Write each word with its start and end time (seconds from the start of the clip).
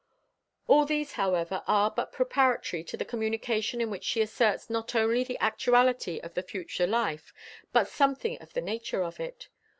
All 0.65 0.85
these, 0.85 1.11
however, 1.11 1.63
are 1.67 1.91
but 1.91 2.11
preparatory 2.11 2.83
to 2.85 2.97
the 2.97 3.05
communication 3.05 3.79
in 3.79 3.91
which 3.91 4.03
she 4.03 4.19
asserts 4.19 4.67
not 4.67 4.95
only 4.95 5.23
the 5.23 5.37
actuality 5.39 6.19
of 6.21 6.33
the 6.33 6.41
future 6.41 6.87
life 6.87 7.31
but 7.71 7.87
something 7.87 8.39
of 8.39 8.53
the 8.53 8.61
nature 8.61 9.03
of 9.03 9.19
it. 9.19 9.47